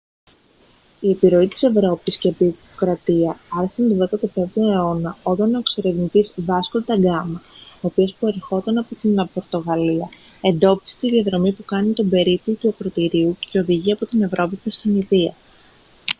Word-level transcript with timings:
η 0.99 1.09
επιρροή 1.09 1.47
της 1.47 1.63
ευρώπης 1.63 2.17
και 2.17 2.27
η 2.27 2.31
αποικιοκρατία 2.31 3.39
άρχισαν 3.53 3.97
τον 4.09 4.19
15ο 4.35 4.55
αιώνα 4.55 5.17
όταν 5.23 5.55
ο 5.55 5.57
εξερευνητής 5.59 6.33
βάσκο 6.35 6.79
ντα 6.81 6.95
γκάμα 6.95 7.41
ο 7.75 7.79
οποίος 7.87 8.15
προερχόταν 8.19 8.77
από 8.77 8.95
την 8.95 9.27
πορτογαλία 9.33 10.09
εντόπισε 10.41 10.95
τη 10.99 11.09
διαδρομή 11.09 11.51
που 11.53 11.65
κάνει 11.65 11.93
τον 11.93 12.09
περίπλου 12.09 12.55
του 12.57 12.69
ακρωτηρίου 12.69 13.37
και 13.39 13.59
οδηγεί 13.59 13.91
από 13.91 14.05
την 14.05 14.21
ευρώπη 14.21 14.55
προς 14.55 14.77
την 14.77 14.95
ινδία 14.95 15.33